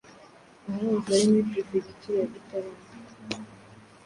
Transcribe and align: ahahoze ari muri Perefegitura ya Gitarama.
ahahoze 0.67 1.09
ari 1.15 1.25
muri 1.31 1.45
Perefegitura 1.49 2.15
ya 2.21 2.27
Gitarama. 2.33 2.81